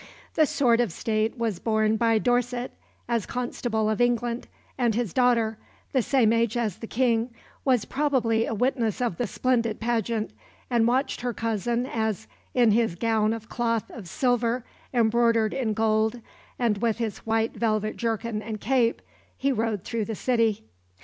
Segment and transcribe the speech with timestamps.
[0.33, 2.71] The sword of state was borne by Dorset,
[3.07, 5.59] as Constable of England, and his daughter,
[5.91, 7.29] the same age as the King,
[7.63, 10.31] was probably a witness of the splendid pageant
[10.71, 12.25] and watched her cousin as,
[12.55, 16.19] in his gown of cloth of silver embroidered in gold
[16.57, 19.03] and with his white velvet jerkin and cape,
[19.37, 20.65] he rode through the city.